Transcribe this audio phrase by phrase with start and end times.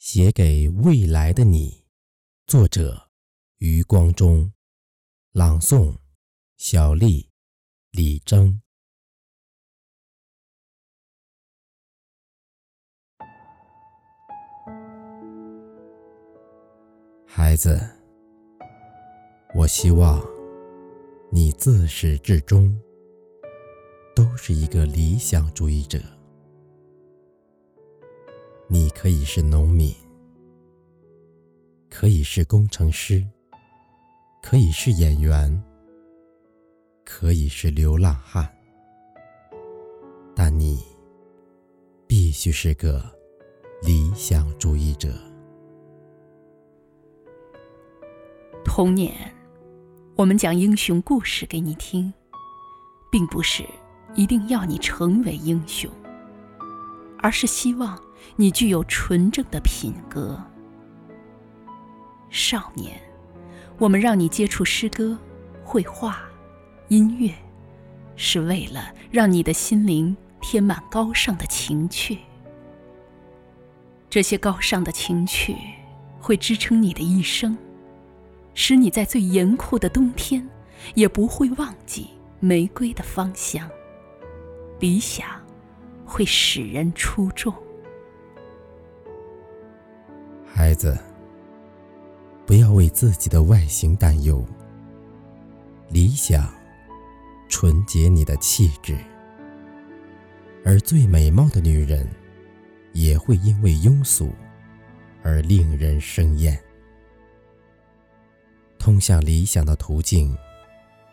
[0.00, 1.84] 写给未来的你，
[2.46, 3.10] 作者
[3.58, 4.50] 余光中，
[5.32, 5.94] 朗诵
[6.56, 7.28] 小丽、
[7.90, 8.62] 李征。
[17.26, 17.78] 孩子，
[19.54, 20.18] 我希望
[21.30, 22.74] 你自始至终
[24.16, 26.19] 都是一个理想主义者。
[28.72, 29.92] 你可以是农民，
[31.88, 33.26] 可以是工程师，
[34.40, 35.60] 可以是演员，
[37.04, 38.48] 可以是流浪汉，
[40.36, 40.84] 但你
[42.06, 43.02] 必须是个
[43.82, 45.12] 理想主义者。
[48.64, 49.12] 童年，
[50.14, 52.12] 我们讲英雄故事给你听，
[53.10, 53.64] 并不是
[54.14, 55.90] 一定要你成为英雄，
[57.22, 57.98] 而是希望。
[58.36, 60.40] 你具有纯正的品格。
[62.30, 62.98] 少年，
[63.78, 65.18] 我们让你接触诗歌、
[65.64, 66.22] 绘画、
[66.88, 67.34] 音乐，
[68.16, 72.18] 是为了让你的心灵填满高尚的情趣。
[74.08, 75.56] 这些高尚的情趣
[76.20, 77.56] 会支撑你的一生，
[78.54, 80.48] 使你在最严酷的冬天
[80.94, 82.08] 也不会忘记
[82.38, 83.68] 玫瑰的芳香。
[84.78, 85.26] 理想
[86.10, 87.54] 会使人出众。
[90.44, 90.98] 孩子，
[92.44, 94.44] 不要为自己的外形担忧。
[95.88, 96.52] 理想
[97.48, 98.98] 纯洁你的气质，
[100.64, 102.08] 而最美貌的女人
[102.92, 104.32] 也会因为庸俗
[105.22, 106.60] 而令人生厌。
[108.80, 110.36] 通向理想的途径，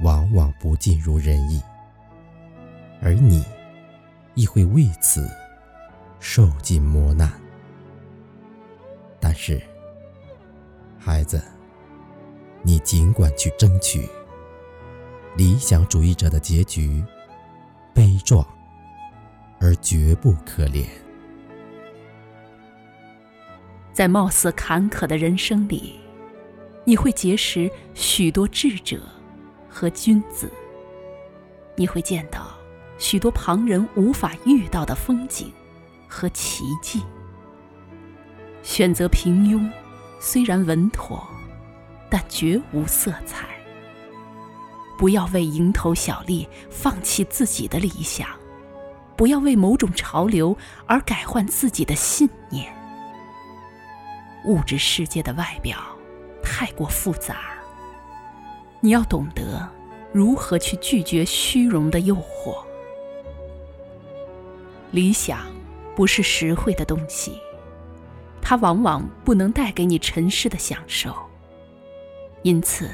[0.00, 1.62] 往往不尽如人意，
[3.00, 3.44] 而你
[4.34, 5.28] 亦会为此
[6.18, 7.30] 受尽磨难。
[9.18, 9.60] 但是，
[10.98, 11.42] 孩子，
[12.62, 14.08] 你尽管去争取。
[15.36, 17.04] 理想主义者的结局，
[17.94, 18.44] 悲壮
[19.60, 20.84] 而绝不可怜。
[23.92, 26.00] 在貌似坎坷的人生里，
[26.84, 29.00] 你会结识许多智者
[29.68, 30.50] 和君子，
[31.76, 32.50] 你会见到
[33.00, 35.50] 许多旁人无法遇到的风景
[36.06, 37.02] 和奇迹。
[38.62, 39.68] 选择平庸，
[40.20, 41.26] 虽然稳妥，
[42.10, 43.48] 但绝无色彩。
[44.98, 48.28] 不要为蝇头小利放弃自己的理想，
[49.16, 50.54] 不要为某种潮流
[50.86, 52.70] 而改换自己的信念。
[54.44, 55.78] 物质世界的外表
[56.42, 57.36] 太过复杂，
[58.80, 59.66] 你要懂得
[60.12, 62.62] 如何去拒绝虚荣的诱惑。
[64.90, 65.40] 理想
[65.94, 67.38] 不是实惠的东西。
[68.42, 71.14] 它往往不能带给你尘世的享受，
[72.42, 72.90] 因此，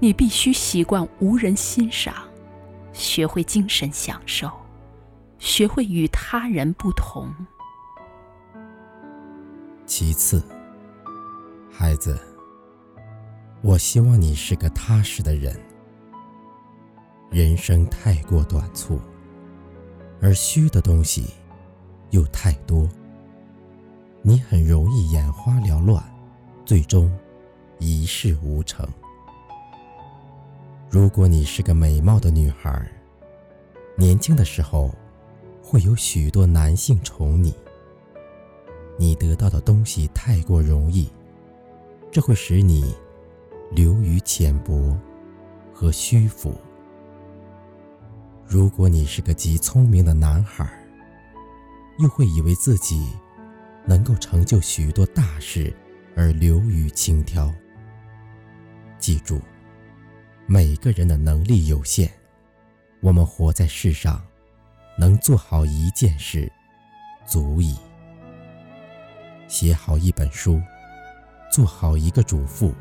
[0.00, 2.14] 你必须习惯无人欣赏，
[2.92, 4.50] 学会精神享受，
[5.38, 7.32] 学会与他人不同。
[9.86, 10.42] 其次，
[11.70, 12.18] 孩子，
[13.62, 15.54] 我希望你是个踏实的人。
[17.30, 19.00] 人生太过短促，
[20.20, 21.26] 而虚的东西
[22.10, 22.88] 又太多。
[24.22, 26.02] 你很容易眼花缭乱，
[26.64, 27.10] 最终
[27.78, 28.86] 一事无成。
[30.90, 32.90] 如果你是个美貌的女孩，
[33.96, 34.90] 年轻的时候
[35.62, 37.54] 会有许多男性宠你，
[38.98, 41.08] 你得到的东西太过容易，
[42.10, 42.94] 这会使你
[43.70, 44.96] 流于浅薄
[45.72, 46.54] 和虚浮。
[48.48, 50.66] 如果你是个极聪明的男孩，
[51.98, 53.06] 又会以为自己。
[53.86, 55.74] 能够成就许多大事，
[56.14, 57.50] 而流于轻佻。
[58.98, 59.40] 记住，
[60.44, 62.10] 每个人的能力有限，
[63.00, 64.22] 我们活在世上，
[64.98, 66.52] 能做好一件事，
[67.26, 67.78] 足矣。
[69.46, 70.60] 写好一本书，
[71.50, 72.74] 做好一个主妇。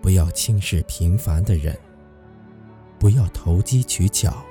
[0.00, 1.76] 不要轻视平凡的人，
[2.98, 4.44] 不要投机取巧，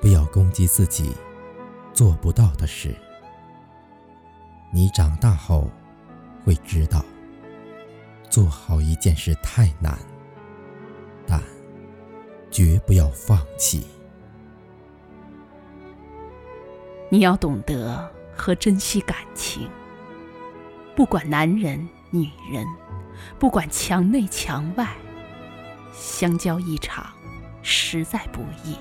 [0.00, 1.12] 不要攻击自己
[1.92, 2.94] 做不到的事。
[4.72, 5.70] 你长大后，
[6.44, 7.04] 会知道，
[8.28, 9.96] 做好一件事太难，
[11.26, 11.40] 但
[12.50, 13.86] 绝不要放弃。
[17.08, 19.70] 你要懂得和珍惜感情，
[20.96, 22.66] 不管男人女人，
[23.38, 24.94] 不管墙内墙外，
[25.94, 27.06] 相交一场，
[27.68, 28.76] 实在不易。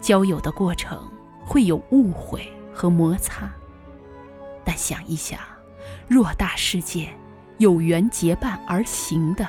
[0.00, 0.98] 交友的过程
[1.46, 3.48] 会有误会和摩擦。
[4.64, 5.38] 但想一想，
[6.10, 7.08] 偌大世界，
[7.58, 9.46] 有缘结伴而行的，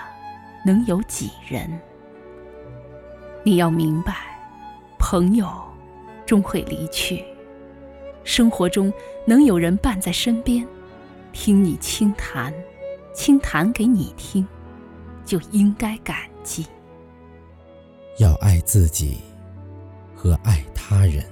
[0.64, 1.80] 能有几人？
[3.44, 4.40] 你要明白，
[5.00, 5.50] 朋友
[6.28, 7.26] 终会离去，
[8.24, 8.94] 生活中
[9.26, 10.66] 能有人伴在身边，
[11.34, 12.54] 听你倾谈，
[13.14, 14.48] 倾谈给你听，
[15.26, 16.68] 就应该感激。
[18.20, 19.18] 要爱自己
[20.14, 21.26] 和爱他人，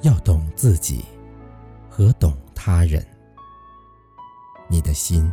[0.00, 1.04] 要懂自己
[1.86, 3.06] 和懂他人。
[4.70, 5.30] 你的心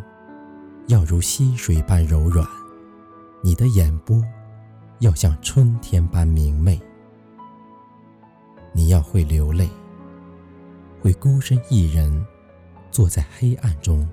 [0.88, 2.46] 要如溪水般柔软，
[3.42, 4.22] 你的眼波
[5.00, 6.78] 要像春天般明媚。
[8.74, 9.70] 你要会流泪，
[11.02, 12.26] 会孤身一人
[12.92, 14.06] 坐在黑暗中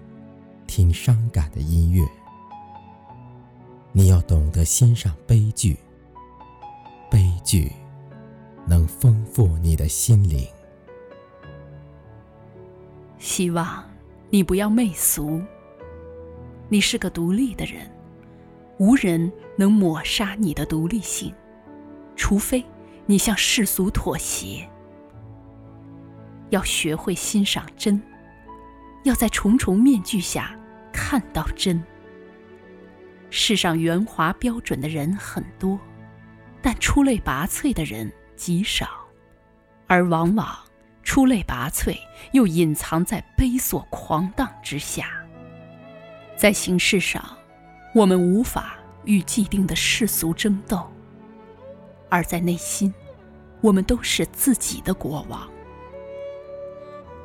[0.69, 2.07] 听伤感的音乐。
[3.91, 5.77] 你要懂得欣赏悲剧。
[7.15, 7.71] 悲剧
[8.67, 10.45] 能丰富你的心灵。
[13.19, 13.89] 希望
[14.31, 15.41] 你不要媚俗。
[16.69, 17.89] 你是个独立的人，
[18.79, 21.33] 无人能抹杀你的独立性，
[22.17, 22.65] 除非
[23.07, 24.69] 你向世俗妥协。
[26.51, 28.03] 要学会欣赏真，
[29.05, 30.59] 要在重重面具下
[30.93, 31.81] 看到真。
[33.31, 35.79] 世上圆滑标准的人很多。
[36.65, 38.89] 但出类拔萃的人极少，
[39.87, 40.57] 而往往
[41.03, 41.95] 出类拔萃
[42.33, 45.11] 又隐藏在悲索狂荡之下。
[46.39, 47.23] 在形式上，
[47.95, 50.91] 我们无法与既定的世俗争斗；
[52.09, 52.95] 而在内心，
[53.61, 55.47] 我们都是自己的国王。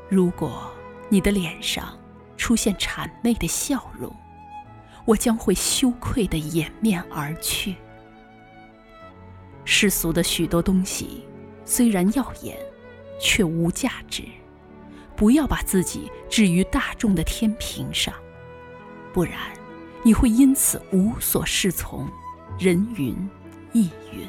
[0.10, 0.70] 如果
[1.08, 1.98] 你的脸上
[2.36, 4.14] 出现谄媚的笑容，
[5.06, 7.78] 我将会羞愧地掩面而去。
[9.72, 11.24] 世俗的许多东西
[11.64, 12.58] 虽然耀眼，
[13.22, 14.24] 却无价值。
[15.16, 18.12] 不要把自己置于大众的天平上，
[19.14, 19.34] 不然
[20.02, 22.10] 你会因此无所适从，
[22.58, 23.16] 人云
[23.72, 24.28] 亦云。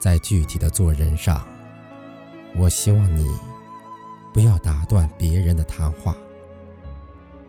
[0.00, 1.46] 在具体的做人上，
[2.56, 3.28] 我希望你
[4.32, 6.16] 不要打断别人的谈话，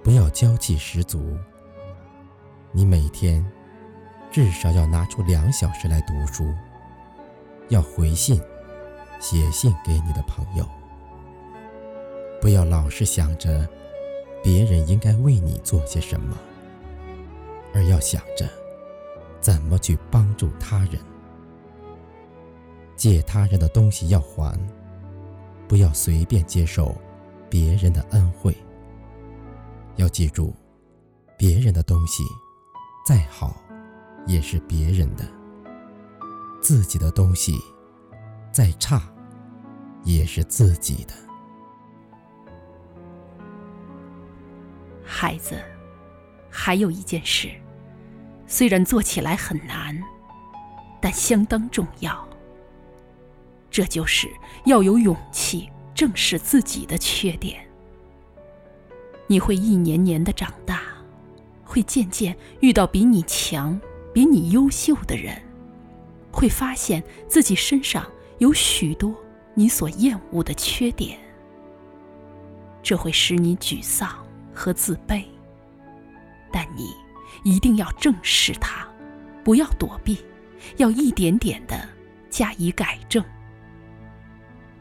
[0.03, 1.37] 不要娇气十足。
[2.73, 3.49] 你每天。
[4.31, 6.53] 至少要拿出两小时来读书，
[7.69, 8.39] 要回信、
[9.19, 10.65] 写信给你的朋友。
[12.39, 13.67] 不要老是想着
[14.43, 16.37] 别人应该为你做些什么，
[17.73, 18.47] 而要想着
[19.41, 20.99] 怎么去帮助他人。
[22.95, 24.57] 借他人的东西要还，
[25.67, 26.95] 不要随便接受
[27.49, 28.55] 别人的恩惠。
[29.95, 30.53] 要记住，
[31.35, 32.23] 别人的东西
[33.05, 33.55] 再好。
[34.27, 35.25] 也是别人的，
[36.62, 37.57] 自己的东西
[38.51, 39.01] 再差，
[40.04, 41.13] 也是自己的。
[45.04, 45.60] 孩子，
[46.50, 47.50] 还有一件事，
[48.45, 50.00] 虽然做起来很难，
[51.01, 52.27] 但相当重要。
[53.72, 54.27] 这就是
[54.65, 57.60] 要有勇气正视自己的缺点。
[59.27, 60.81] 你会一年年的长大，
[61.63, 63.80] 会渐渐遇到比你强。
[64.13, 65.41] 比你优秀的人，
[66.31, 68.06] 会发现自己身上
[68.39, 69.15] 有许多
[69.53, 71.19] 你所厌恶的缺点，
[72.81, 75.24] 这会使你沮丧和自卑。
[76.51, 76.91] 但你
[77.43, 78.88] 一定要正视它，
[79.43, 80.17] 不要躲避，
[80.77, 81.88] 要一点点的
[82.29, 83.24] 加以改正。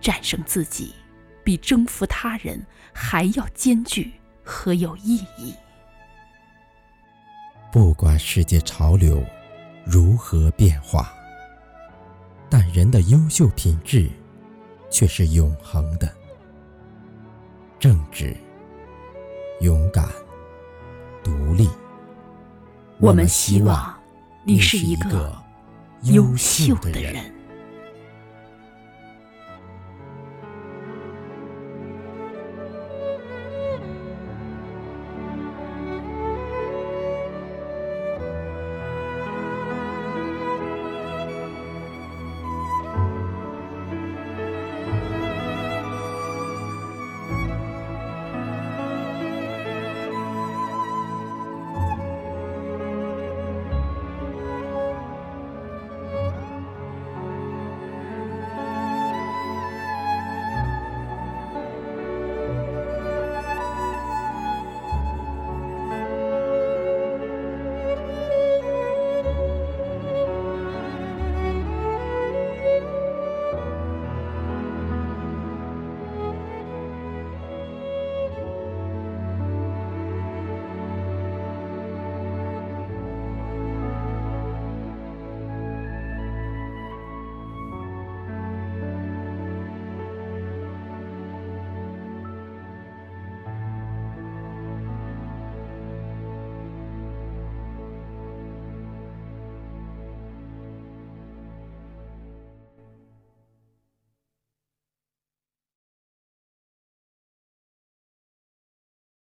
[0.00, 0.95] 战胜自己，
[1.45, 4.12] 比征服他人还要艰巨
[4.43, 5.53] 和有意义。
[7.71, 9.23] 不管世界潮流
[9.85, 11.13] 如何变化，
[12.49, 14.11] 但人的优秀品质
[14.91, 16.11] 却是永恒的：
[17.79, 18.35] 正直、
[19.61, 20.09] 勇敢、
[21.23, 21.69] 独立。
[22.99, 23.95] 我们希望
[24.45, 25.37] 你是一个
[26.05, 27.38] 优秀的人。